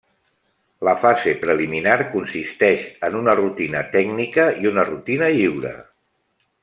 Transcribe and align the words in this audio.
La 0.87 0.93
fase 1.01 1.33
preliminar 1.43 1.97
consisteix 2.15 2.87
en 3.09 3.19
una 3.19 3.37
rutina 3.41 3.85
tècnica 3.93 4.47
i 4.65 4.71
una 4.71 4.87
rutina 4.89 5.31
lliure. 5.37 5.77